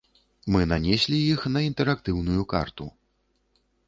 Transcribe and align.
Мы 0.53 0.61
нанеслі 0.69 1.19
іх 1.33 1.43
на 1.57 1.61
інтэрактыўную 1.67 2.43
карту. 2.55 2.89